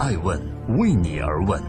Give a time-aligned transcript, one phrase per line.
[0.00, 0.40] 爱问
[0.78, 1.62] 为你而问。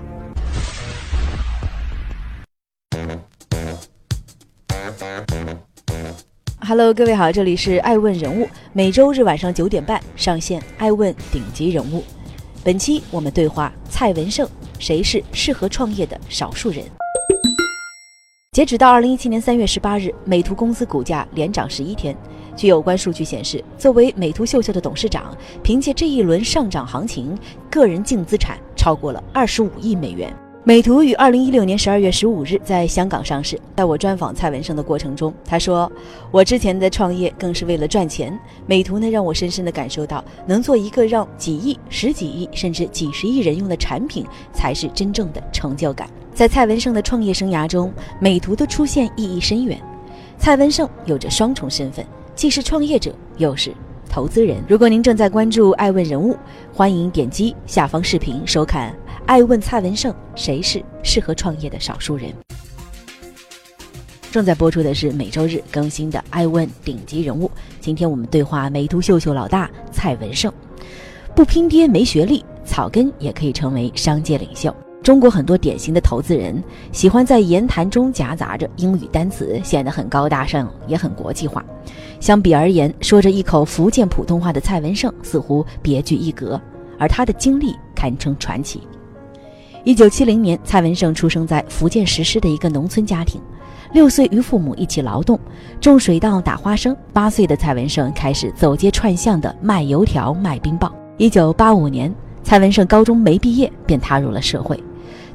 [6.61, 10.63] Hello，各位好，这里是爱问人物，每周日晚上九点半上线。
[10.77, 12.05] 爱问顶级人物，
[12.63, 14.47] 本期我们对话蔡文胜，
[14.79, 16.85] 谁是适合创业的少数人？
[18.53, 22.15] 截止到二零一七年三月十八日，美图公司股价连涨十一天。
[22.61, 27.35] 据有关数据显示，作为美图秀秀的董事长，凭借这一轮上涨行情，
[27.71, 30.31] 个人净资产超过了二十五亿美元。
[30.63, 33.59] 美图于二零一六年十二月十五日在香港上市。
[33.75, 35.91] 在我专访蔡文胜的过程中，他说
[36.29, 38.39] ：“我之前的创业更是为了赚钱。
[38.67, 49.81] 美图呢，让我深深的感受到，能做一个让几亿、十几亿甚至几十亿人用的产品，才是真正的成就感。”在蔡文胜的创业生涯中，美图的出现意义深远。
[50.37, 52.05] 蔡文胜有着双重身份，
[52.35, 53.73] 既是创业者，又是
[54.09, 54.63] 投资人。
[54.67, 56.35] 如果您正在关注爱问人物，
[56.73, 58.95] 欢迎点击下方视频收看。
[59.25, 62.33] 爱问蔡文胜，谁是适合创业的少数人？
[64.31, 67.47] 正在播出的是每周日更新的《爱问顶级人物》。
[67.79, 70.51] 今天我们对话美图秀秀老大蔡文胜。
[71.35, 74.73] 不拼爹没学历，草根也可以成为商界领袖。
[75.03, 81.65] 中国很多典型的投资人喜欢在言谈中夹杂着英语单词，显得很高大上，也很国际化。
[82.19, 86.61] 相比而言，说着一口福建普通话的蔡文胜似乎别具一格，
[86.99, 88.81] 而他的经历堪称传奇。
[89.83, 93.41] 一九七零年，蔡文胜出生在福建石狮的一个农村家庭。
[93.93, 95.37] 六岁与父母一起劳动，
[95.81, 96.95] 种水稻、打花生。
[97.11, 100.93] 八岁的蔡文胜开始走街串巷的卖油条、卖冰棒。
[101.17, 104.81] 一九八五年，蔡文胜高中没毕业便踏入了社会，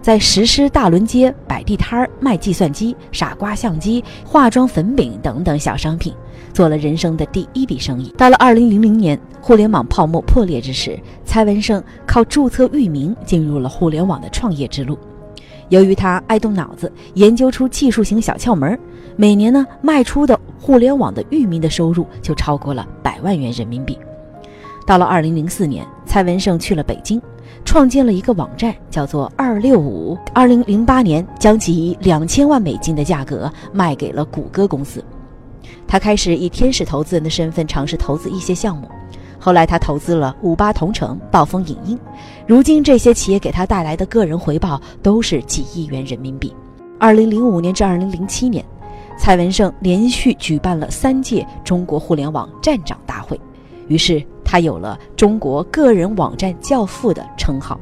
[0.06, 6.14] 在石狮大轮街摆地摊儿卖计算机、傻瓜相机、化妆粉饼等等小商品。
[6.52, 8.14] 做了人生的第一笔生意。
[8.16, 14.96] 到了二零零零年，互联网泡沫破裂之时，蔡文胜靠注册域名进入了互联网的创业之路。
[15.70, 18.78] 由于他爱动脑子，研究出技术型小窍门，
[19.16, 23.98] 每年呢卖出的互联网的域名的收入就超过了百万元人民币。
[24.86, 27.20] 到了二零零四年，蔡文胜去了北京，
[27.64, 30.16] 创建了一个网站，叫做二六五。
[30.32, 35.04] 二零零八年，将其以两千万美金的价格卖给了谷歌公司。
[35.86, 38.88] 他开始以天使投资人的身份尝试投资一些项目，
[39.38, 41.98] 后来他投资了五八同城、暴风影音，
[42.46, 46.52] 如今这些企业给他带来的个人回报都是几亿元人民币。
[46.98, 48.64] 二零零五年至二零零七年，
[49.18, 53.40] 蔡文胜连续举办了三届中国互联网站长大会，
[53.86, 57.78] 于是他有了“中国个人网站教父”的称号。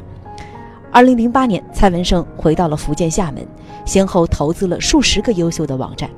[0.90, 3.46] 二零零八年，蔡文胜回到了福建厦门，
[3.84, 6.10] 先后投资了数十个优秀的网站。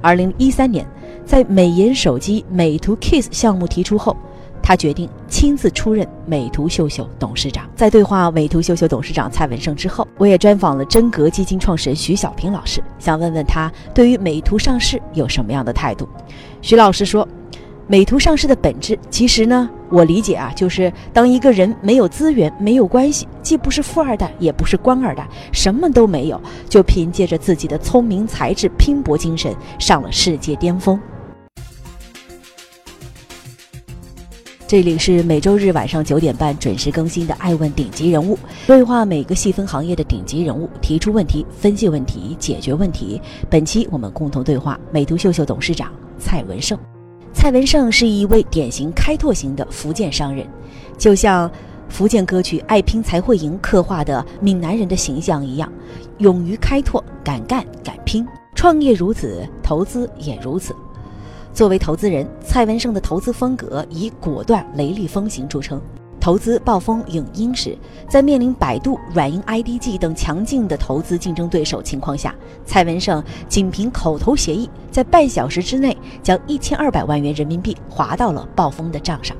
[0.00, 0.84] 二零一三年。
[1.24, 4.16] 在美颜手机美图 Kiss 项目提出后，
[4.60, 7.70] 他决定亲自出任美图秀秀董事长。
[7.76, 16.08] 在对话美图秀秀董事长蔡文胜之后，我也专访了真格基金创始人徐小平老师，想问问他对于美图上市有什么样的态度。
[16.60, 17.26] 徐老师说，
[17.88, 30.98] 美图上市的本质，其实呢，我理解啊，就是当一个人没有资源、没有关系，既不是富二代，也不是官二代，什么都没有，就凭借着自己的聪明才智、拼搏精神，上了世界巅峰。
[34.66, 43.20] 这里是每周日晚上九点半准时更新的《爱问顶级人物》，对话每个细分行业的顶级人物，提出问题，分析问题，解决问题。
[43.50, 46.78] 本期我们共同对话美图秀秀董事长蔡文胜。
[47.32, 50.46] 蔡文胜是一位典型开拓型的福建商人，
[50.96, 51.50] 就像
[51.88, 55.70] 福建歌曲《爱拼才会赢》刻画的闽南人的形象一样，
[56.18, 58.26] 勇于开拓，敢干敢拼。
[58.54, 60.74] 创业如此，投资也如此。
[61.52, 65.80] 作为投资人，蔡文胜的投资风格以果断、雷厉风行著称。
[66.22, 67.76] 投资暴风影音时，
[68.08, 72.32] 在面临百度、软银、IDG 等强劲的投资竞争对手情况下，
[72.64, 79.36] 蔡文胜仅凭口头协议，在半小时之内将一千二百万元人民币划到了暴风的账上，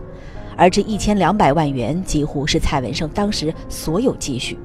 [0.56, 4.59] 而这一千两百万元几乎是蔡文胜当时所有积蓄。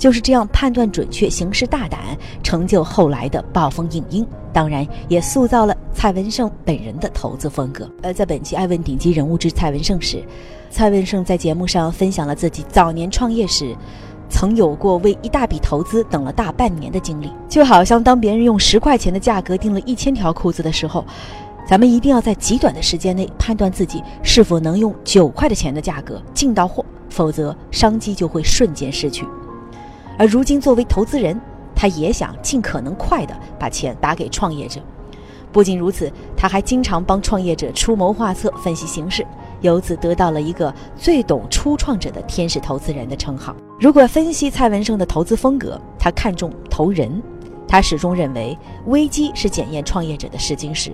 [0.00, 2.00] 就是这样判断准确、行事大胆，
[2.42, 4.26] 成就后来的暴风影音。
[4.50, 7.88] 当然，也塑造了蔡文胜本人的投资风格。
[8.00, 10.24] 呃，在本期《爱问顶级人物之蔡文胜》时，
[10.70, 13.76] 蔡文胜在节目上分享了自己早年创业时，
[14.30, 17.30] 曾有过为一大笔投资等了大半年的经历。
[17.46, 21.04] 就好像当别人用十块钱的价格订了一千条裤子的时候，
[21.68, 29.26] 咱们一定要在极短的时间内判断自己是否能用九块的钱的价格进到货，否则商机就会瞬间失去。
[30.20, 31.40] 而如今，作为投资人，
[31.74, 34.78] 他也想尽可能快地把钱打给创业者。
[35.50, 39.26] 不仅如此，他还经常帮创业者出谋划策、分析形势，
[39.62, 43.56] 由此得到了一个最懂初创者的天使投资人的称号。
[43.80, 47.22] 如果分析蔡文胜的投资风格，他看重投人，
[47.66, 48.54] 他始终认为
[48.88, 50.92] 危机是检验创业者的试金石。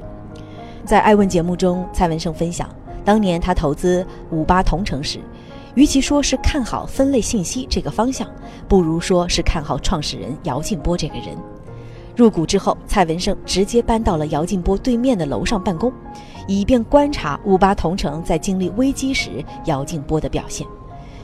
[0.84, 2.68] 在爱问节目中，蔡文胜分享，
[3.04, 5.18] 当年他投资五八同城时，
[5.76, 8.26] 与其说是看好分类信息这个方向，
[8.66, 11.36] 不如说是看好创始人姚劲波这个人。
[12.16, 15.92] 入股之后，蔡文胜直接搬到了姚劲波对面的楼上办公，
[16.48, 20.66] 以便观察五八同城在经历危机时姚劲波的表现。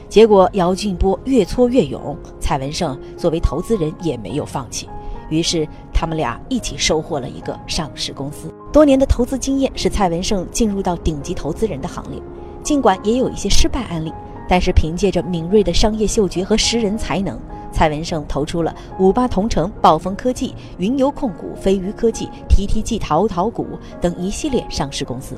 [0.07, 4.87] 结果姚劲波越挫越勇，蔡文胜作为投资人也没有放弃，
[5.29, 8.53] 于是他们俩一起收获了一个上市公司。
[8.71, 12.21] 多年的投资经验使蔡文胜进入到顶级投资人的行列，
[12.61, 14.13] 尽管也有一些失败案例，
[14.47, 17.39] 但是凭借着敏锐的商业嗅觉和识人才能。
[17.71, 23.67] 蔡文胜投出了五八同城、暴风科技、云游控股、飞鱼科技、TTG 淘淘股
[23.99, 25.35] 等一系列上市公司。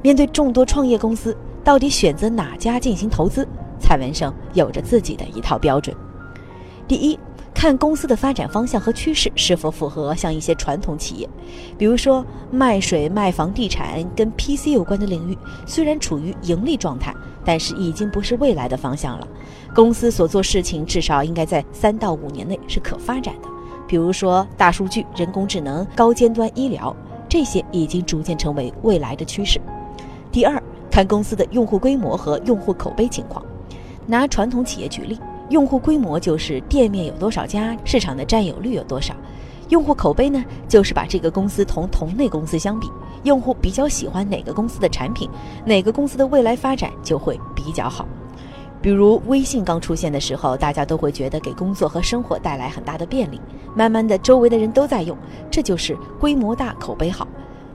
[0.00, 3.46] 面对众多创业公司，到底选择哪家进行投资？
[3.80, 5.94] 蔡文胜有着自己的一套标准。
[6.86, 7.18] 第一，
[7.58, 11.28] 看公司的发展方向和趋势是否符合像一些传统企业，
[11.76, 17.12] 比如说卖水、卖房地产跟 PC 有关的领域，虽然处于盈利状态，
[17.44, 19.26] 但是已经不是未来的方向了。
[19.74, 23.48] 公司所做事情至少应该在三到五年内是可发展的，
[23.88, 26.94] 比如说大数据、人工智能、高尖端医疗，
[27.28, 29.60] 这些已经逐渐成为未来的趋势。
[30.30, 30.62] 第二，
[30.92, 33.44] 看公司的用户规模和用户口碑情况。
[34.06, 35.18] 拿传统企业举例，
[35.50, 39.14] 用户规模就是店面有多少家，市场的占有率有多少；
[39.70, 42.86] 用户口碑呢，就是把这个公司同同类公司相比，
[43.22, 45.28] 用户比较喜欢哪个公司的产品，
[45.64, 48.06] 哪个公司的未来发展就会比较好。
[48.80, 53.40] 比如微信刚出现的时候，大家都会觉得给工作和生活带来很大的便利。
[53.74, 55.16] 慢慢的，周围的人都在用，
[55.50, 57.26] 这就是规模大、口碑好。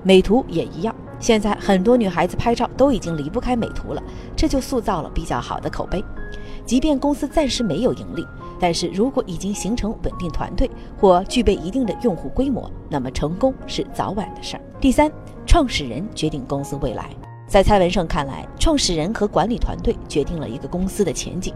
[0.02, 4.02] 美图也一样，现在很多女孩子拍照都已经离不开美图了，
[4.36, 6.04] 这就塑造了比较好的口碑。
[6.66, 8.26] 即便公司暂时没有盈利，
[8.60, 14.64] 但是如果已经形成稳定团队或具备一定的用户规模，那么成功是早晚的事儿。
[14.80, 15.12] 第三，
[15.46, 17.10] 创始人决定公司未来。
[17.48, 21.54] 在蔡文胜看来，创始人和管理团队决定了一个公司的前景。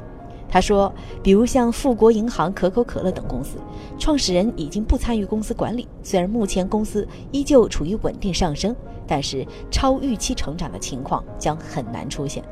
[0.49, 3.57] 他说，比如像富国银行、可口可乐等公司，
[3.97, 8.75] 创始人已经不参与公司管理，虽然目前公司依旧处于稳定上升，
[9.05, 12.43] 但是超预期成长的情况将很难出现。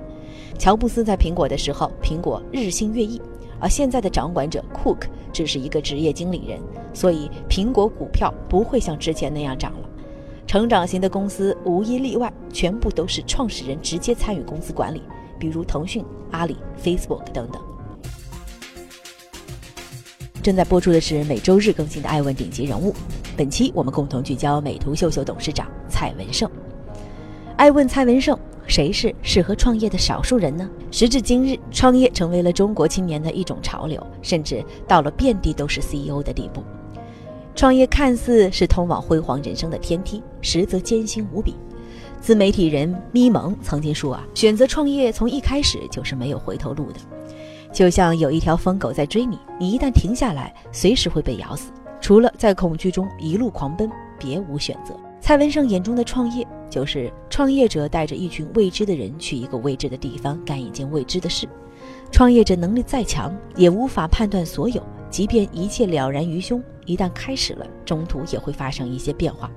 [0.57, 3.22] 乔布斯在苹果的时候，苹果日新月异，
[3.60, 6.60] 而现在的掌管者库克只是一个职业经理人，
[6.94, 9.90] 所以苹果股票不会像之前那样涨了。
[10.48, 15.02] 成长型的公司无一例外，全部都是创始人直接参与公司管理，
[15.38, 17.62] 比如腾讯、阿里、Facebook 等等。
[20.42, 22.92] 正在播出的是每周日更新的《爱问顶级人物》，
[23.36, 26.50] 本期我们共同聚焦美图秀秀董事长蔡文胜。
[27.58, 28.38] 爱问蔡文胜，
[28.75, 30.69] 谁是适合创业的少数人呢？
[30.92, 36.62] 时至今日，创业成为了中国青年的一种潮流，甚至到了遍地都是 CEO 的地步。
[37.56, 41.56] 创业看似是通往辉煌人生的天梯，实则艰辛无比。
[42.19, 47.00] 自媒体人咪蒙曾经说啊，选择创业从一开始就是没有回头路的，
[47.72, 51.72] 就像有一条疯狗在追你，你一旦停下来，随时会被咬死。
[52.01, 53.89] 除了在恐惧中一路狂奔，
[54.19, 54.94] 别无选择。
[55.25, 61.50] 蔡文胜眼中的创业，就是创业者带着一群未知的人去一个未知的地方干一件未知的事。
[62.12, 64.79] 创业者能力再强，也无法判断所有。
[65.10, 69.50] 即便一切了然于胸，一旦开始了，中途也会发生一些变化，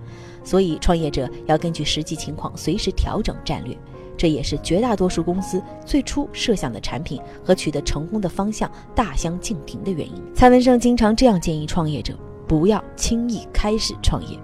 [0.42, 3.76] 所以创业者要根据实际情况随时调整战略。
[4.16, 10.14] 这也是绝大多数公司最初设想的产品和取得成功的方向大相径庭的原因。
[10.34, 12.14] 蔡文胜经常这样建议创业者：
[12.46, 14.38] 不要轻易开始创业，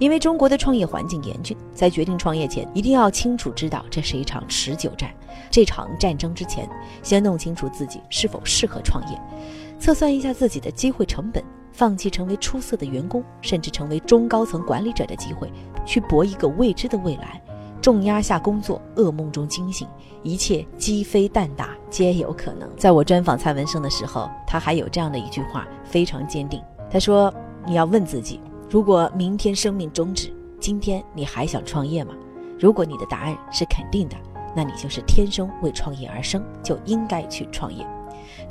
[0.00, 5.14] 因为中国的创业环境严峻，在决定创业前，一定要清楚知道这是一场持久战。
[5.50, 6.68] 这场战争之前，
[7.02, 9.20] 先弄清楚自己是否适合创业。
[9.78, 15.52] 测算一下自己的机会成本，放弃成为出色的员工，甚至成为中高层管理者的机会，
[15.84, 17.40] 去搏一个未知的未来。
[17.82, 19.86] 重压下工作，噩梦中惊醒，
[20.22, 22.68] 一切鸡飞蛋打皆有可能。
[22.76, 26.62] 在我专访蔡文胜的时候，他还有这样的一句话，非常坚定。
[26.90, 27.32] 他说
[27.66, 28.38] ：“你要问自己，
[28.70, 32.14] 如果明天生命终止，今天你还想创业吗？
[32.56, 34.16] 如果你的答案是肯定的，
[34.54, 37.84] 那你就是天生为创业而生，就应该去创业。”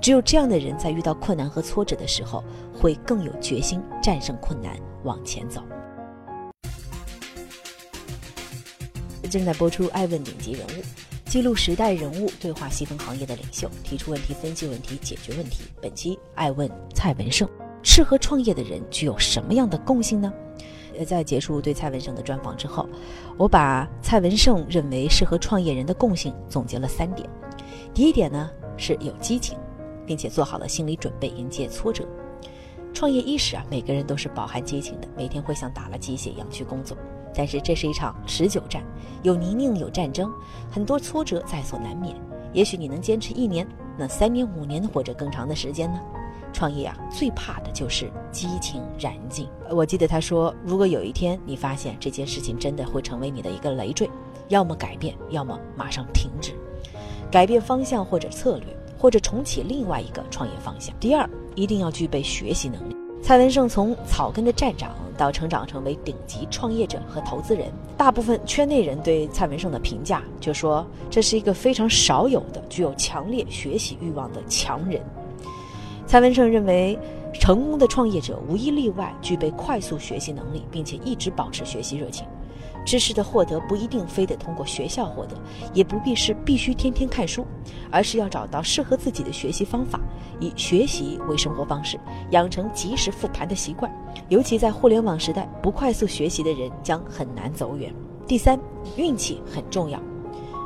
[0.02, 5.64] 只有这样的人，在遇到困难和挫折的时候，会更有决心战胜困难往前走。
[9.32, 10.72] 正在播出《爱问顶级人物》，
[11.28, 15.64] 记录时代人物，对话细分行业的领袖，提出问题，分析问题，解决问题。
[15.82, 17.48] 本期《爱问蔡文胜》，
[17.82, 20.32] 适合创业的人具有什么样的共性呢？
[20.98, 22.88] 呃在结束对蔡文胜的专访之后，
[23.38, 27.30] 我把蔡文胜认为适合创业人的共性总结了三点。
[27.94, 29.58] 第一点呢是有激情，
[30.06, 32.06] 并且做好了心理准备迎接挫折。
[32.94, 36.98] 创业伊始啊，每个人都是饱含激情的，每天会像打了鸡血一样去工作。
[37.34, 38.84] 但是这是一场持久战，
[39.22, 40.30] 有泥泞，有战争，
[40.70, 42.16] 很多挫折在所难免。
[42.52, 43.66] 也许你能坚持一年，
[43.98, 46.00] 那三年、五年或者更长的时间呢？
[46.54, 49.48] 创业啊，最怕的就是激情燃尽。
[49.70, 54.10] 我记得他说，如果有一天你发现这件事情真的会成为你的一个累赘，
[54.48, 56.54] 要么改变，要么马上停止，
[57.32, 60.94] 改变方向或者策略，或者重启另外一个创业方向。
[61.00, 62.96] 第二，一定要具备学习能力。
[63.22, 75.02] 蔡文胜从草根的站长到成长成为顶级创业者和投资人，大部分圈内人对蔡文胜的评价就说这是一个非常少有的具有强烈学习欲望的强人。
[76.10, 76.98] 蔡文胜认为，
[77.32, 82.26] 成功的创业者无一例外具备快速学习能力，并且一直保持学习热情。
[82.84, 85.38] 知识的获得不一定非得通过学校获得，
[85.72, 87.46] 也不必是必须天天看书，
[87.92, 90.02] 而是要找到适合自己的学习方法，
[90.40, 92.00] 以学习为生活方式，
[92.32, 93.92] 养成及时复盘的习惯。
[94.30, 97.94] 尤其在互联网时代，不快速学习的人将很难走远。
[98.26, 98.60] 第三，
[98.98, 100.02] 运气很重要。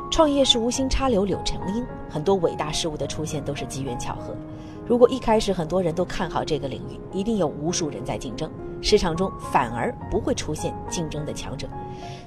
[0.09, 4.33] 创业是无心插柳柳成荫，很多伟大事物的出现都是机缘巧合。
[4.85, 8.49] 如果一开始很多人都看好这个领域，一定有无数人在竞争，
[8.81, 11.67] 市场中反而不会出现竞争的强者。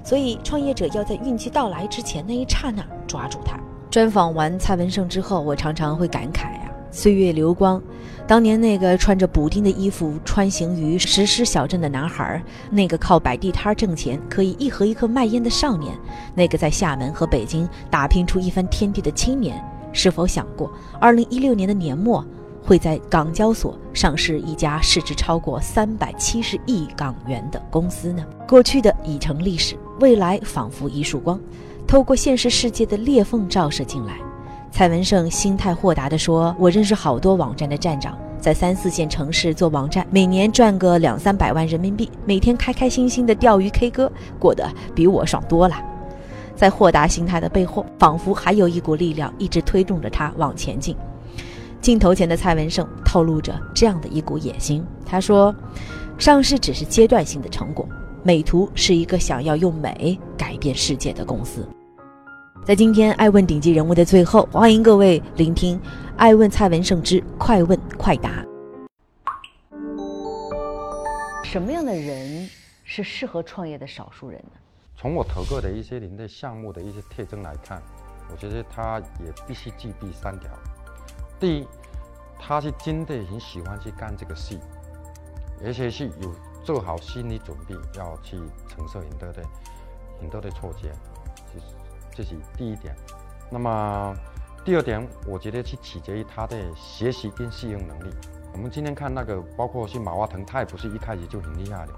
[0.03, 3.59] 所以，创业者要在运气到来之前那一刹那抓住它。
[3.91, 7.81] 专访完蔡文胜之后，我常常会感慨啊，岁月流光，
[8.25, 15.95] 当年那个穿着补丁的衣服穿行于石狮小镇的男孩，那个靠摆地摊挣钱可以一盒一盒卖烟的少年，
[16.33, 22.25] 那个在厦门和北京打拼出一番天地的青年，是否想过，二零一六年的年末？
[22.67, 28.21] 会在港交所上市一家市值超过三百七十亿港元的公司呢？
[28.45, 31.39] 过去的已成历史，未来仿佛一束光，
[31.87, 34.15] 透过现实世界的裂缝照射进来。
[34.69, 45.81] 蔡文胜心态豁达地说：“我认识好多网站的站长，在三四线城市做网站，每年赚个两三百万人民币，每天开开心心的钓鱼 K 歌，过得比我爽多了。”
[46.53, 50.97] 在豁达心态的背后，仿佛还有一股力量一直推动着他往前进。
[51.81, 54.85] 镜头前的蔡文胜透露着这样的一股野心。
[55.05, 55.55] 他说
[56.17, 57.87] ：“上市只是阶段性的成果，
[58.23, 61.67] 美图是一个想要用美改变世界的公司。”
[62.65, 65.79] 在今天爱问顶级人物的最后，欢迎各位聆听
[66.17, 68.29] 《爱问蔡文胜之快问快答》。
[71.45, 72.49] 什么样的人
[72.83, 74.59] 是适合创业的少数人呢？
[74.97, 77.81] 从我投过的一些您的项目的一些特征来看，
[78.29, 80.49] 我觉得他也必须具备三条。
[81.39, 81.67] 第一，
[82.39, 84.59] 他是真的很喜欢去干这个戏，
[85.63, 89.43] 而且是有做好心理准备要去承受很多的
[90.19, 90.89] 很多的挫折，
[91.53, 91.65] 这是
[92.15, 92.95] 这是第一点。
[93.49, 94.15] 那么
[94.65, 98.13] 第二点，我觉得是取决于他的学习跟适应能力。
[98.53, 101.93] 我们今天看那个，包括是马化腾，他也不是一开始就很厉害的。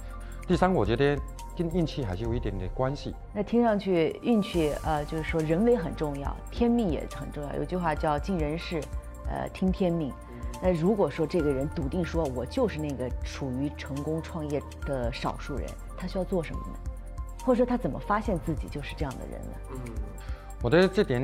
[0.46, 1.18] 第三，我觉得
[1.58, 3.16] 跟运气还是有一点点关系。
[3.34, 7.56] 那听上去运气，呃，就是说人为很重要，天命也很重要。
[7.56, 8.82] 有句话叫“尽人事”。
[9.30, 10.12] 呃，听天命。
[10.62, 16.74] 那如果说这个人笃定说，我就是那个处于成功创业的少数人，他需要做什么呢？
[17.46, 19.56] 或者说他怎么发现自己就是这样的人呢？
[19.72, 19.80] 嗯，
[20.62, 21.22] 我觉得这点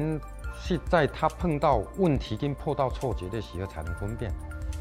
[0.57, 4.31] 是在他碰到问题跟碰到挫折的时候才能分辨。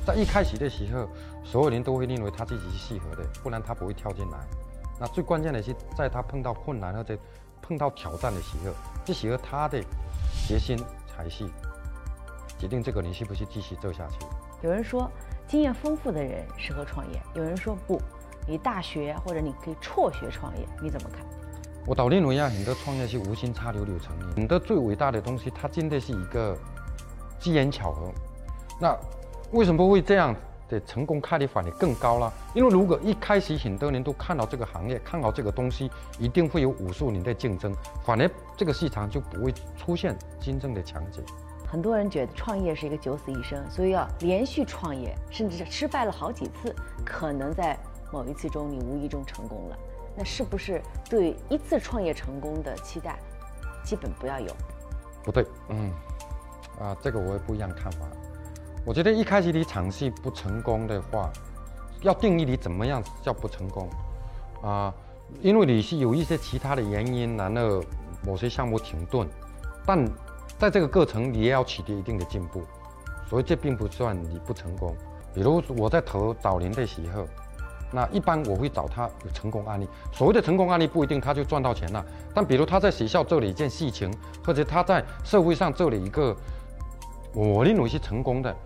[0.07, 1.09] 在一开始的时候，
[1.43, 4.38] 所有人都会认为他自己是适合的，不然他不会跳进来。
[5.00, 7.19] 那最关键的是，在他碰到困难或者
[7.61, 8.73] 碰到挑战的时候，
[9.04, 9.83] 这时候他的
[10.47, 10.78] 决心
[11.09, 11.45] 才是。
[12.64, 14.25] 决定这个你是不是继续做下去？
[14.62, 15.11] 有人说
[15.47, 18.00] 经验丰富的人适合创业，有人说不，
[18.49, 21.21] 你大学或者你可以辍学创业，你怎么看？
[21.87, 26.56] 我倒认为啊，很多创业是无心插柳柳成荫，很多最伟大的东西，它真的是一个
[27.38, 28.11] 机缘巧合。
[28.80, 28.97] 那
[29.52, 30.35] 为什么会这样
[30.66, 32.33] 的成功概率反而更高了？
[32.54, 37.75] 因为如果一开始很多人都看到这个行业，看好这个东西，一定会有无数年的竞争，
[38.06, 41.23] 反而这个市场就不会出现真正的强者。
[41.75, 46.73] 很多人觉得创业是一个九死一生，所以要连续创业，甚至是失败了好几次，
[47.04, 47.76] 可能在
[48.12, 49.76] 某一次中你无意中成功了。
[50.16, 53.19] 那是不是对一次创业成功的期待，
[53.83, 54.54] 基本不要有？
[55.25, 55.90] 不对，嗯，
[56.78, 58.07] 啊，这个我也不一样看法。
[58.87, 61.28] 我觉得一开始你尝试不成功的话，
[62.02, 63.90] 要定义你怎么样叫不成功
[64.62, 64.95] 啊？
[65.40, 67.83] 因为你是有一些其他的原因，然后
[68.25, 69.28] 某些项目停顿，
[69.85, 70.09] 但。
[70.64, 72.62] 在这个过程，你也要取得一定的进步，
[73.28, 74.97] 所以这并不算你不成功。
[75.35, 77.26] 比如我在投早年的时候，
[77.92, 79.87] 那一般我会找他有成功案例。
[80.11, 82.02] 所谓的成功案例不一定他就赚到钱了，
[82.33, 84.11] 但比如他在学校做了一件事情，
[84.42, 86.35] 或者他在社会上做了一个，
[87.35, 88.56] 我认为是成功的，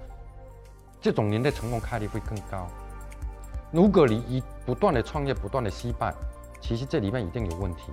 [1.00, 2.68] 这种人的成功概率会更高。
[3.72, 6.14] 如果你一不断的创业，不断的失败，
[6.60, 7.90] 其实这里面一定有问题。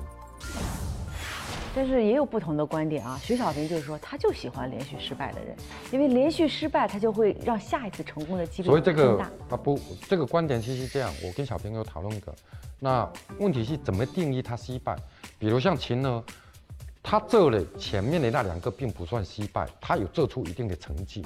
[1.76, 3.20] 但是也有不同的观点啊。
[3.22, 5.56] 徐小平就是说，他就喜欢连续失败的人，
[5.92, 9.26] 因为连续失败，他就会让下一次成功的几率所以这个更大。
[9.50, 9.78] 啊不，
[10.08, 12.34] 这个观点其实这样，我跟小平有讨论过。
[12.80, 13.08] 那
[13.40, 14.96] 问题是怎么定义他失败？
[15.38, 16.24] 比如像秦呢，
[17.04, 21.26] 他做了前面的那两个并不算失败，他有做出一定的成绩，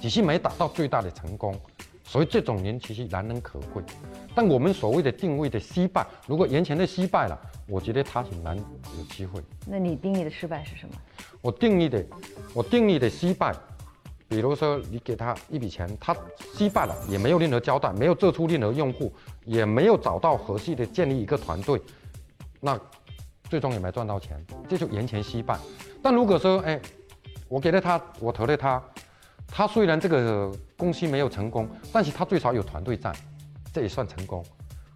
[0.00, 1.58] 只是没达到最大的成功。
[2.06, 3.82] 所以这种人其实难能可贵。
[4.34, 9.42] 但我们所谓的定位的失败，如果眼前的失败了，我觉得他很难有机会。
[9.66, 10.94] 那你定义的失败是什么？
[11.42, 12.04] 我定义的，
[12.54, 13.54] 我定义的失败，
[14.28, 16.16] 比如说你给他一笔钱，他
[16.54, 19.12] 失败了，也没有任何交代，没有做出任何用户，
[19.44, 21.80] 也没有找到合适的建立一个团队，
[22.60, 22.78] 那
[23.48, 25.58] 最终也没赚到钱，这就眼前失败。
[26.02, 26.80] 但如果说，哎，
[27.48, 28.82] 我给了他，我投了他，
[29.56, 33.10] 他虽然这个公司没有成功，但是他最少有团队在，
[33.72, 34.44] 这也算成功，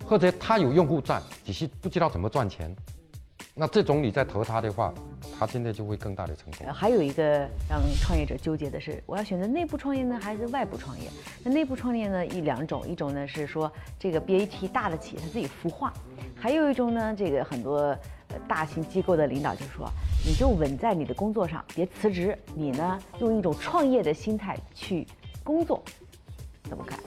[0.05, 2.77] 或者他有用户在，只是不知道怎么赚钱，
[3.55, 4.93] 那这种你在投他的话，
[5.39, 6.71] 他现在就会更大的成功。
[6.75, 11.09] 还有一个让创业者纠结的是，我要选择内部创业呢，还是外部创业？
[11.43, 15.91] 那内部创业呢，一两种，一种呢是说这个 BAT 大的企业它自己孵化，
[16.37, 17.97] 还有一种呢，这个很多
[18.49, 19.91] 大型机构的领导就说，
[20.27, 25.07] 你就稳在你的工作上，别辞职，你呢用一种创业的心态去
[25.43, 25.83] 工作，
[26.65, 26.99] 怎么看？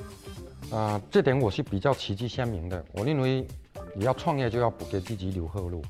[0.77, 2.83] 啊、这点我是比较旗帜鲜明的。
[2.93, 3.45] 我认为
[3.95, 5.83] 你要创业就要不给自己留后路。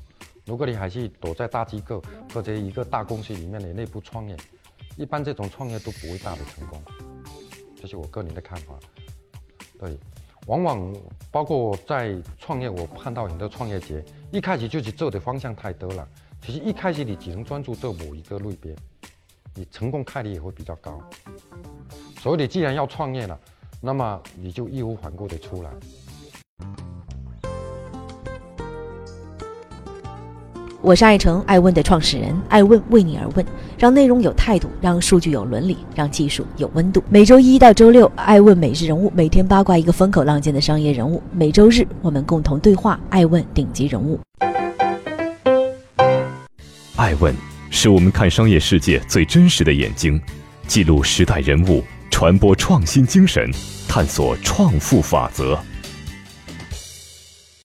[0.44, 4.36] 如果你还是躲在大机构或者一个大公司里面的内部创业，
[4.96, 6.78] 一般这种创业都不会大的成功。
[7.74, 8.74] 这是我个人的看法。
[9.78, 9.98] 对，
[10.46, 10.94] 往往
[11.30, 16.08] 包括在创业，我看到很多创业节一开始就是做的方向太多了。
[16.42, 18.74] 其实一开始你只能专注做某一个类别，
[19.54, 21.00] 你成功概率也会比较高。
[22.18, 23.38] 所以你既然要创业了，
[23.80, 25.70] 那么你就义无反顾的出来。
[30.84, 33.46] 我是爱成爱问的创始人，爱问为你而问，
[33.78, 37.02] 让内容有态度，让数据有伦理，让技术有温度。
[37.08, 41.22] 每周一到周六，爱问每日人物，每天八卦一个风口浪尖的商业人物。
[41.32, 44.20] 每周日，我们共同对话爱问顶级人物。
[46.96, 47.34] 爱问
[47.70, 50.20] 是我们看商业世界最真实的眼睛，
[50.66, 53.50] 记录时代人物，传播创新精神，
[53.88, 55.58] 探索创富法则。